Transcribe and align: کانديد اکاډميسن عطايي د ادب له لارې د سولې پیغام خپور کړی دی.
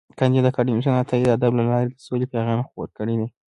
کانديد 0.19 0.45
اکاډميسن 0.47 0.93
عطايي 1.01 1.23
د 1.25 1.29
ادب 1.37 1.51
له 1.59 1.63
لارې 1.69 1.85
د 1.91 1.97
سولې 2.07 2.25
پیغام 2.33 2.59
خپور 2.67 2.87
کړی 2.97 3.15
دی. 3.19 3.27